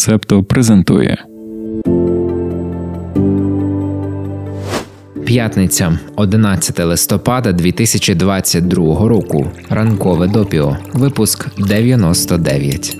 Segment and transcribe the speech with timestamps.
[0.00, 1.24] Септо презентує.
[5.24, 9.50] П'ятниця, 11 листопада 2022 року.
[9.70, 10.76] Ранкове допіо.
[10.92, 12.98] Випуск 99.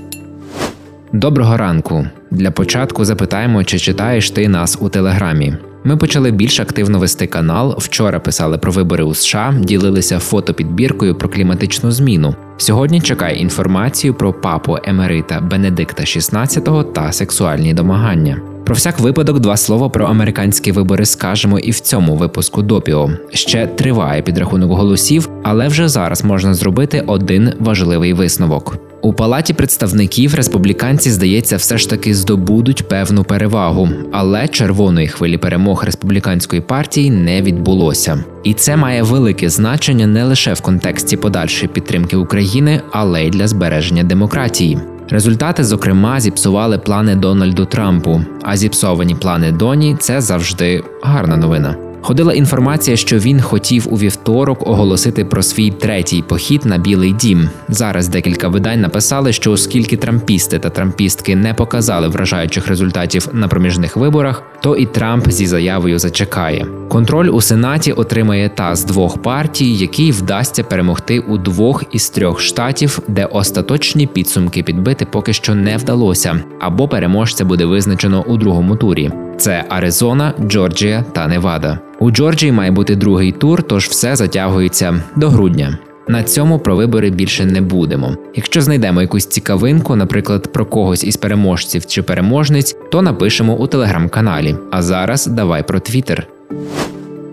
[1.13, 2.07] Доброго ранку.
[2.31, 5.55] Для початку запитаємо, чи читаєш ти нас у телеграмі.
[5.85, 7.75] Ми почали більш активно вести канал.
[7.79, 12.35] Вчора писали про вибори у США, ділилися фотопідбіркою про кліматичну зміну.
[12.57, 18.41] Сьогодні чекає інформацію про папу Емерита Бенедикта XVI та сексуальні домагання.
[18.65, 23.10] Про всяк випадок два слова про американські вибори скажемо і в цьому випуску допіо.
[23.30, 28.90] Ще триває підрахунок голосів, але вже зараз можна зробити один важливий висновок.
[29.02, 35.84] У палаті представників республіканці, здається, все ж таки здобудуть певну перевагу, але червоної хвилі перемог
[35.84, 38.24] республіканської партії не відбулося.
[38.45, 43.48] І це має велике значення не лише в контексті подальшої підтримки України, але й для
[43.48, 44.78] збереження демократії.
[45.10, 48.20] Результати, зокрема, зіпсували плани Дональду Трампу.
[48.42, 51.76] А зіпсовані плани Доні це завжди гарна новина.
[52.02, 54.20] Ходила інформація, що він хотів у вівторок
[54.68, 57.48] оголосити про свій третій похід на Білий Дім.
[57.68, 63.96] Зараз декілька видань написали, що оскільки трампісти та трампістки не показали вражаючих результатів на проміжних
[63.96, 66.66] виборах, то і Трамп зі заявою зачекає.
[66.88, 72.41] Контроль у сенаті отримає та з двох партій, який вдасться перемогти у двох із трьох
[72.41, 78.76] штатів, де остаточні підсумки підбити поки що не вдалося, або переможця буде визначено у другому
[78.76, 79.10] турі.
[79.38, 81.90] Це Аризона, Джорджія та Невада.
[82.00, 85.78] У Джорджії має бути другий тур, тож все затягується до грудня.
[86.09, 88.16] На цьому про вибори більше не будемо.
[88.34, 94.56] Якщо знайдемо якусь цікавинку, наприклад, про когось із переможців чи переможниць, то напишемо у телеграм-каналі.
[94.70, 96.26] А зараз давай про Твіттер.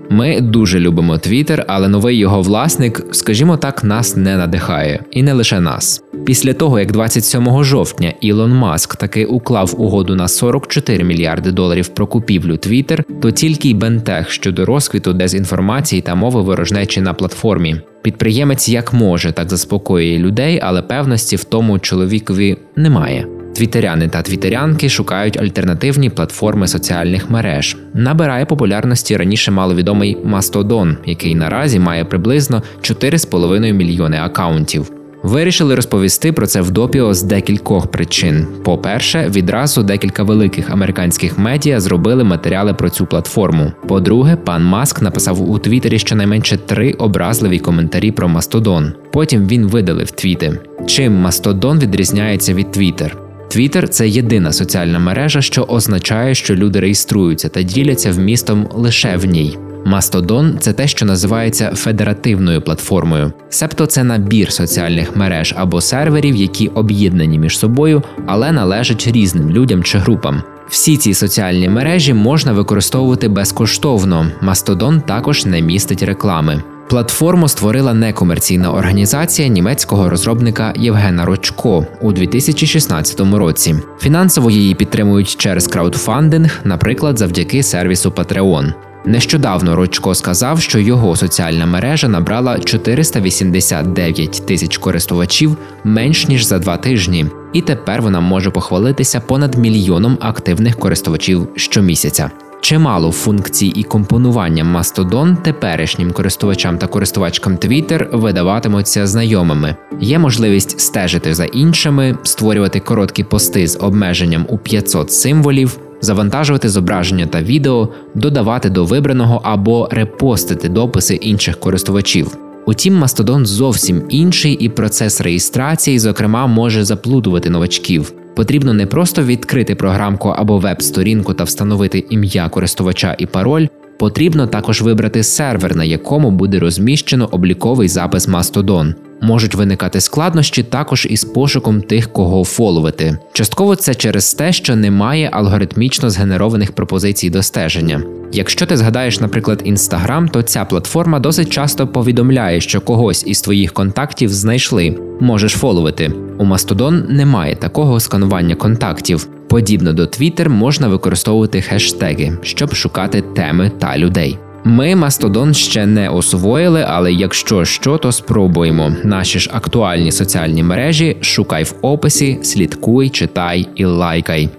[0.09, 5.33] Ми дуже любимо Твіттер, але новий його власник, скажімо так, нас не надихає, і не
[5.33, 6.03] лише нас.
[6.25, 12.07] Після того, як 27 жовтня Ілон Маск таки уклав угоду на 44 мільярди доларів про
[12.07, 17.81] купівлю Твіттер, то тільки й бентег щодо розквіту дезінформації та мови ворожнечі на платформі.
[18.01, 23.27] Підприємець як може, так заспокоює людей, але певності в тому чоловікові немає.
[23.57, 27.77] Твітеряни та твітерянки шукають альтернативні платформи соціальних мереж.
[27.93, 34.91] Набирає популярності раніше маловідомий Мастодон, який наразі має приблизно 4,5 мільйони акаунтів.
[35.23, 38.47] Вирішили розповісти про це в допіо з декількох причин.
[38.63, 43.71] По-перше, відразу декілька великих американських медіа зробили матеріали про цю платформу.
[43.87, 48.93] По-друге, пан Маск написав у Твіттері щонайменше три образливі коментарі про Мастодон.
[49.11, 50.59] Потім він видалив твіти.
[50.87, 53.26] Чим Мастодон відрізняється від Твіттер?
[53.47, 59.25] Твіттер– це єдина соціальна мережа, що означає, що люди реєструються та діляться вмістом лише в
[59.25, 59.57] ній.
[59.85, 66.67] Мастодон це те, що називається федеративною платформою, себто це набір соціальних мереж або серверів, які
[66.67, 70.43] об'єднані між собою, але належать різним людям чи групам.
[70.69, 74.27] Всі ці соціальні мережі можна використовувати безкоштовно.
[74.41, 76.63] Мастодон також не містить реклами.
[76.89, 83.75] Платформу створила некомерційна організація німецького розробника Євгена Рочко у 2016 році.
[83.99, 88.73] Фінансово її підтримують через краудфандинг, наприклад, завдяки сервісу Patreon.
[89.05, 96.77] Нещодавно Рочко сказав, що його соціальна мережа набрала 489 тисяч користувачів менш ніж за два
[96.77, 102.31] тижні, і тепер вона може похвалитися понад мільйоном активних користувачів щомісяця.
[102.61, 109.75] Чимало функцій і компонування Mastodon теперішнім користувачам та користувачкам Twitter видаватимуться знайомими.
[110.01, 117.25] Є можливість стежити за іншими, створювати короткі пости з обмеженням у 500 символів, завантажувати зображення
[117.25, 122.37] та відео, додавати до вибраного або репостити дописи інших користувачів.
[122.65, 128.13] Утім, Mastodon зовсім інший, і процес реєстрації, зокрема, може заплутувати новачків.
[128.37, 133.67] Потрібно не просто відкрити програмку або веб-сторінку та встановити ім'я користувача і пароль.
[133.99, 138.93] Потрібно також вибрати сервер, на якому буде розміщено обліковий запис Mastodon.
[139.21, 143.17] Можуть виникати складнощі також із пошуком тих, кого фоловити.
[143.33, 148.03] Частково це через те, що немає алгоритмічно згенерованих пропозицій до стеження.
[148.31, 153.73] Якщо ти згадаєш, наприклад, Instagram, то ця платформа досить часто повідомляє, що когось із твоїх
[153.73, 156.13] контактів знайшли, можеш фоловити.
[156.37, 159.27] У Mastodon немає такого сканування контактів.
[159.49, 164.37] Подібно до Twitter можна використовувати хештеги, щоб шукати теми та людей.
[164.69, 168.93] Ми Мастодон ще не освоїли, але якщо що, то спробуємо.
[169.03, 174.49] Наші ж актуальні соціальні мережі шукай в описі, слідкуй, читай і лайкай.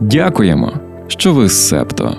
[0.00, 0.72] Дякуємо,
[1.08, 2.16] що ви з Септо.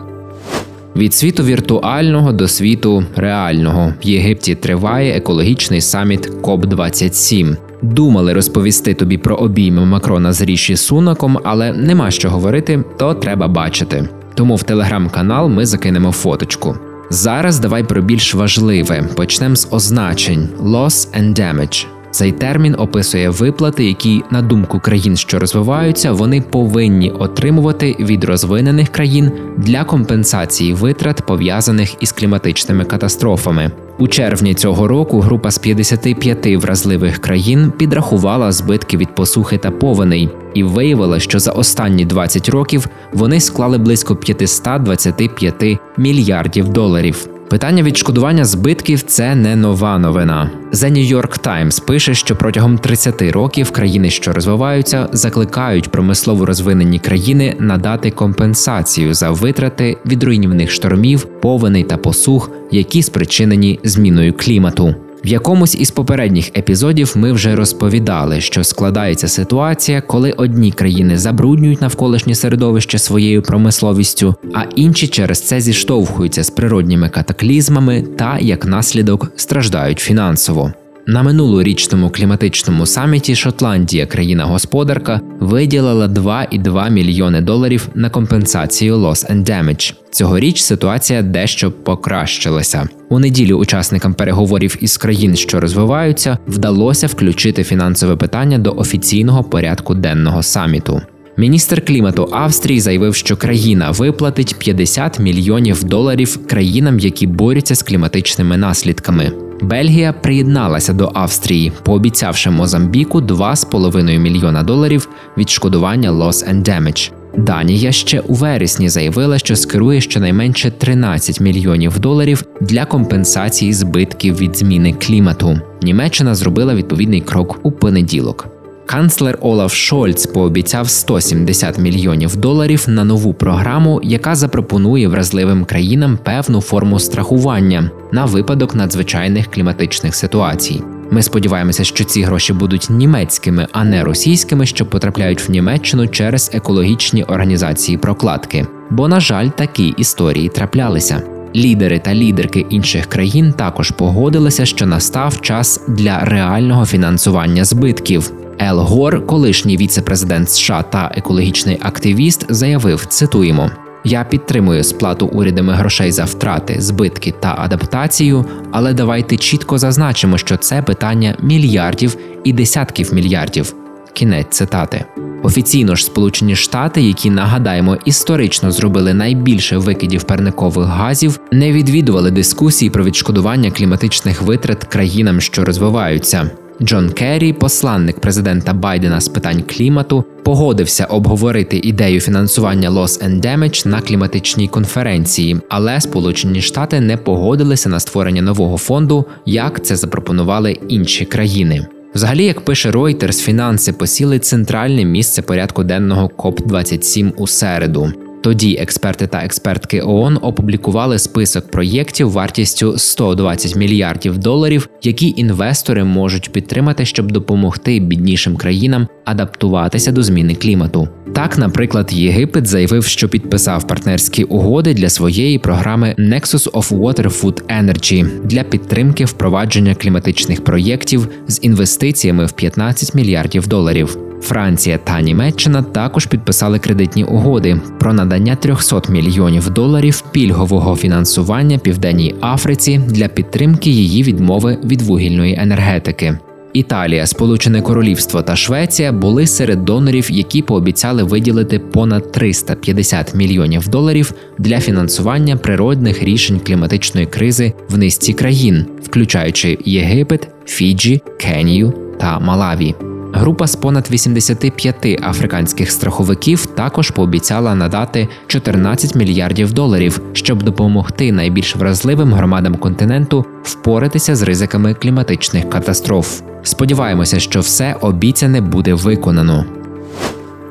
[0.95, 8.93] Від світу віртуального до світу реального в Єгипті триває екологічний саміт КОП 27 Думали розповісти
[8.93, 14.09] тобі про обійми Макрона з Ріші Сунаком, але нема що говорити, то треба бачити.
[14.35, 16.75] Тому в телеграм-канал ми закинемо фоточку.
[17.09, 19.03] Зараз давай про більш важливе.
[19.15, 21.94] Почнемо з означень loss and damage.
[22.15, 28.89] Цей термін описує виплати, які, на думку країн, що розвиваються, вони повинні отримувати від розвинених
[28.89, 33.71] країн для компенсації витрат, пов'язаних із кліматичними катастрофами.
[33.97, 40.29] У червні цього року група з 55 вразливих країн підрахувала збитки від посухи та повеней
[40.53, 47.34] і виявила, що за останні 20 років вони склали близько 525 мільярдів доларів.
[47.49, 50.51] Питання відшкодування збитків це не нова новина.
[50.71, 56.99] The New York Times пише, що протягом 30 років країни, що розвиваються, закликають промислово розвинені
[56.99, 64.95] країни надати компенсацію за витрати від руйнівних штормів, повеней та посух, які спричинені зміною клімату.
[65.25, 71.81] В якомусь із попередніх епізодів ми вже розповідали, що складається ситуація, коли одні країни забруднюють
[71.81, 79.31] навколишнє середовище своєю промисловістю, а інші через це зіштовхуються з природніми катаклізмами та як наслідок
[79.35, 80.73] страждають фінансово.
[81.07, 89.93] На минулорічному кліматичному саміті Шотландія, країна-господарка, виділила 2,2 мільйони доларів на компенсацію loss and damage.
[90.11, 92.89] Цьогоріч ситуація дещо покращилася.
[93.09, 99.95] У неділю учасникам переговорів із країн, що розвиваються, вдалося включити фінансове питання до офіційного порядку
[99.95, 101.01] денного саміту.
[101.37, 108.57] Міністр клімату Австрії заявив, що країна виплатить 50 мільйонів доларів країнам, які борються з кліматичними
[108.57, 109.31] наслідками.
[109.61, 117.11] Бельгія приєдналася до Австрії, пообіцявши Мозамбіку 2,5 мільйона доларів відшкодування loss and damage.
[117.37, 124.57] Данія ще у вересні заявила, що скерує щонайменше 13 мільйонів доларів для компенсації збитків від
[124.57, 125.59] зміни клімату.
[125.81, 128.47] Німеччина зробила відповідний крок у понеділок.
[128.85, 136.61] Канцлер Олаф Шольц пообіцяв 170 мільйонів доларів на нову програму, яка запропонує вразливим країнам певну
[136.61, 140.81] форму страхування на випадок надзвичайних кліматичних ситуацій.
[141.11, 146.51] Ми сподіваємося, що ці гроші будуть німецькими, а не російськими, що потрапляють в Німеччину через
[146.53, 148.67] екологічні організації прокладки.
[148.89, 151.21] Бо, на жаль, такі історії траплялися.
[151.55, 158.31] Лідери та лідерки інших країн також погодилися, що настав час для реального фінансування збитків.
[158.59, 163.71] Ел Гор, колишній віце-президент США та екологічний активіст, заявив: цитуємо.
[164.05, 170.57] Я підтримую сплату урядами грошей за втрати, збитки та адаптацію, але давайте чітко зазначимо, що
[170.57, 173.73] це питання мільярдів і десятків мільярдів.
[174.13, 175.05] Кінець цитати.
[175.43, 182.91] Офіційно ж Сполучені Штати, які нагадаємо історично зробили найбільше викидів парникових газів, не відвідували дискусії
[182.91, 186.51] про відшкодування кліматичних витрат країнам, що розвиваються.
[186.81, 193.87] Джон Керрі, посланник президента Байдена з питань клімату, погодився обговорити ідею фінансування Loss and Damage
[193.87, 200.77] на кліматичній конференції, але Сполучені Штати не погодилися на створення нового фонду, як це запропонували
[200.87, 201.87] інші країни.
[202.15, 208.11] Взагалі, як пише Reuters, фінанси посіли центральне місце порядку денного КОП 27 у середу.
[208.45, 216.51] Тоді експерти та експертки ООН опублікували список проєктів вартістю 120 мільярдів доларів, які інвестори можуть
[216.51, 221.07] підтримати, щоб допомогти біднішим країнам адаптуватися до зміни клімату.
[221.35, 227.61] Так, наприклад, Єгипет заявив, що підписав партнерські угоди для своєї програми Nexus of Water Food
[227.81, 234.24] Energy для підтримки впровадження кліматичних проєктів з інвестиціями в 15 мільярдів доларів.
[234.45, 242.35] Франція та Німеччина також підписали кредитні угоди про надання 300 мільйонів доларів пільгового фінансування Південній
[242.41, 246.37] Африці для підтримки її відмови від вугільної енергетики.
[246.73, 254.33] Італія, Сполучене Королівство та Швеція були серед донорів, які пообіцяли виділити понад 350 мільйонів доларів
[254.57, 262.95] для фінансування природних рішень кліматичної кризи в низці країн, включаючи Єгипет, Фіджі, Кенію та Малаві.
[263.37, 271.75] Група з понад 85 африканських страховиків також пообіцяла надати 14 мільярдів доларів, щоб допомогти найбільш
[271.75, 276.41] вразливим громадам континенту впоратися з ризиками кліматичних катастроф.
[276.63, 279.65] Сподіваємося, що все обіцяне буде виконано.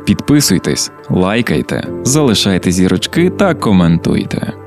[0.06, 4.63] Підписуйтесь, лайкайте, залишайте зірочки та коментуйте.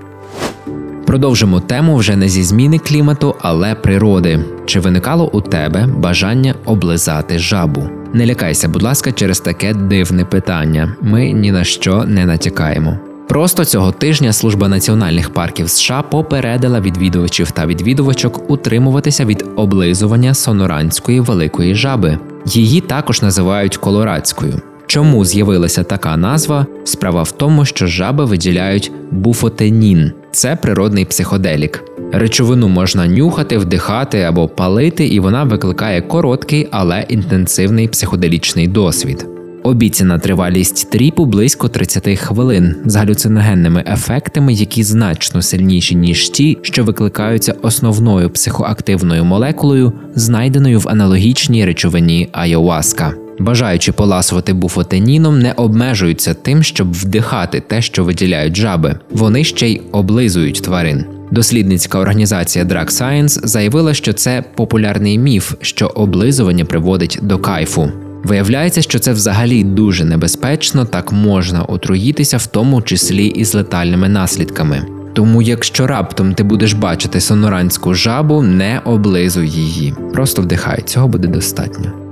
[1.17, 4.39] Продовжимо тему вже не зі зміни клімату, але природи.
[4.65, 7.89] Чи виникало у тебе бажання облизати жабу?
[8.13, 10.95] Не лякайся, будь ласка, через таке дивне питання.
[11.01, 12.97] Ми ні на що не натякаємо.
[13.27, 21.19] Просто цього тижня служба національних парків США попередила відвідувачів та відвідувачок утримуватися від облизування соноранської
[21.19, 22.19] великої жаби.
[22.45, 24.62] Її також називають колорадською.
[24.88, 26.65] Чому з'явилася така назва?
[26.84, 31.84] Справа в тому, що жаби виділяють буфотенін це природний психоделік.
[32.13, 39.27] Речовину можна нюхати, вдихати або палити, і вона викликає короткий, але інтенсивний психоделічний досвід.
[39.63, 46.84] Обіцяна тривалість тріпу близько 30 хвилин з галюциногенними ефектами, які значно сильніші ніж ті, що
[46.84, 53.13] викликаються основною психоактивною молекулою, знайденою в аналогічній речовині айоваска.
[53.39, 59.00] Бажаючи поласувати буфотеніном, не обмежуються тим, щоб вдихати те, що виділяють жаби.
[59.12, 61.06] Вони ще й облизують тварин.
[61.32, 67.91] Дослідницька організація Drug Science заявила, що це популярний міф, що облизування приводить до кайфу.
[68.24, 74.10] Виявляється, що це взагалі дуже небезпечно, так можна отруїтися, в тому числі і з летальними
[74.10, 74.86] наслідками.
[75.13, 81.27] Тому, якщо раптом ти будеш бачити соноранську жабу, не облизуй її, просто вдихай, цього буде
[81.27, 82.06] достатньо.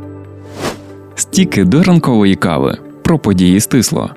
[1.15, 4.09] Стіки до ранкової кави про події стисло.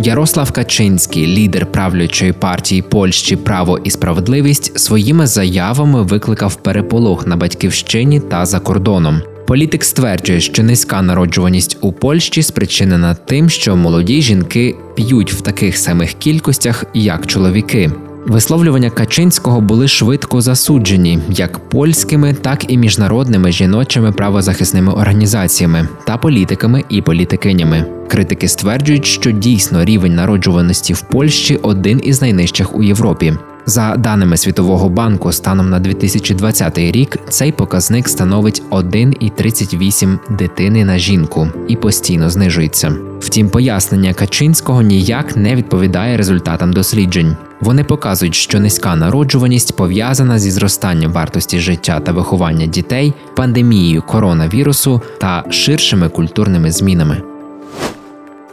[0.00, 8.20] Ярослав Качинський, лідер правлячої партії Польщі Право і справедливість, своїми заявами викликав переполох на батьківщині
[8.20, 9.20] та за кордоном.
[9.46, 15.78] Політик стверджує, що низька народжуваність у Польщі спричинена тим, що молоді жінки п'ють в таких
[15.78, 17.90] самих кількостях, як чоловіки.
[18.26, 26.84] Висловлювання Качинського були швидко засуджені як польськими, так і міжнародними жіночими правозахисними організаціями та політиками
[26.88, 27.86] і політикинями.
[28.08, 33.34] Критики стверджують, що дійсно рівень народжуваності в Польщі один із найнижчих у Європі.
[33.66, 41.48] За даними Світового банку, станом на 2020 рік цей показник становить 1,38 дитини на жінку
[41.68, 42.96] і постійно знижується.
[43.20, 47.36] Втім, пояснення Качинського ніяк не відповідає результатам досліджень.
[47.60, 55.00] Вони показують, що низька народжуваність пов'язана зі зростанням вартості життя та виховання дітей, пандемією коронавірусу
[55.20, 57.33] та ширшими культурними змінами.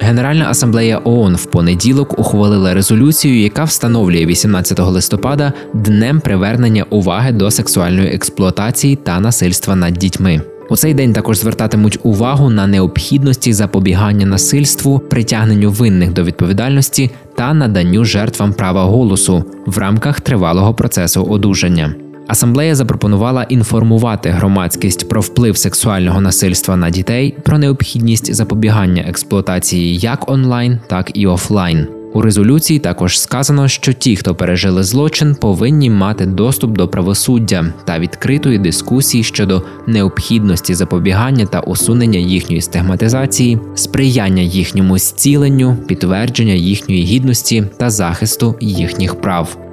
[0.03, 7.51] Генеральна асамблея ООН в понеділок ухвалила резолюцію, яка встановлює 18 листопада днем привернення уваги до
[7.51, 10.41] сексуальної експлуатації та насильства над дітьми.
[10.69, 17.53] У цей день також звертатимуть увагу на необхідності запобігання насильству, притягненню винних до відповідальності та
[17.53, 21.95] наданню жертвам права голосу в рамках тривалого процесу одужання.
[22.31, 30.31] Асамблея запропонувала інформувати громадськість про вплив сексуального насильства на дітей, про необхідність запобігання експлуатації як
[30.31, 31.87] онлайн, так і офлайн.
[32.13, 37.99] У резолюції також сказано, що ті, хто пережили злочин, повинні мати доступ до правосуддя та
[37.99, 47.63] відкритої дискусії щодо необхідності запобігання та усунення їхньої стигматизації, сприяння їхньому зціленню, підтвердження їхньої гідності
[47.77, 49.70] та захисту їхніх прав.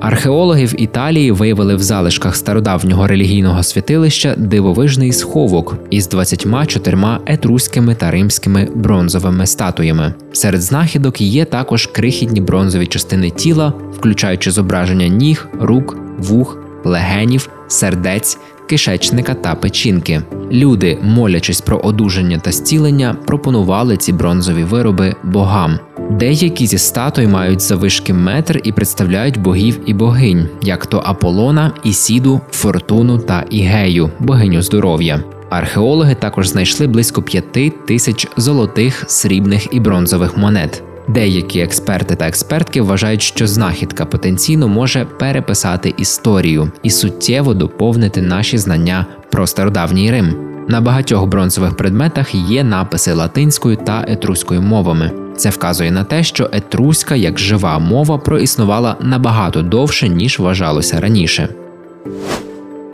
[0.00, 8.10] Археологи в Італії виявили в залишках стародавнього релігійного святилища дивовижний сховок із 24 етруськими та
[8.10, 10.14] римськими бронзовими статуями.
[10.32, 18.38] Серед знахідок є також крихітні бронзові частини тіла, включаючи зображення ніг, рук, вух, легенів, сердець,
[18.70, 20.22] кишечника та печінки.
[20.52, 25.78] Люди, молячись про одужання та зцілення, пропонували ці бронзові вироби богам.
[26.10, 32.40] Деякі зі статуй мають завишки метр і представляють богів і богинь, як то Аполлона, Ісіду,
[32.50, 35.24] Фортуну та Ігею, богиню здоров'я.
[35.50, 40.82] Археологи також знайшли близько п'яти тисяч золотих, срібних і бронзових монет.
[41.08, 48.58] Деякі експерти та експертки вважають, що знахідка потенційно може переписати історію і суттєво доповнити наші
[48.58, 50.34] знання про стародавній Рим.
[50.68, 55.10] На багатьох бронзових предметах є написи латинською та етруською мовами.
[55.36, 61.48] Це вказує на те, що етруська як жива мова проіснувала набагато довше, ніж вважалося раніше.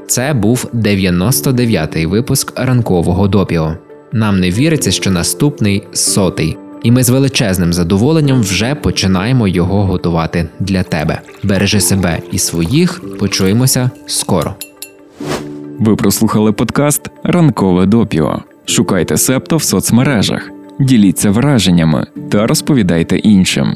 [0.07, 3.75] Це був 99-й випуск ранкового допіо.
[4.13, 10.49] Нам не віриться, що наступний сотий і ми з величезним задоволенням вже починаємо його готувати
[10.61, 11.21] для тебе.
[11.43, 13.03] Бережи себе і своїх.
[13.19, 14.55] Почуємося скоро.
[15.79, 18.43] Ви прослухали подкаст Ранкове допіо.
[18.65, 23.75] Шукайте септо в соцмережах, діліться враженнями та розповідайте іншим.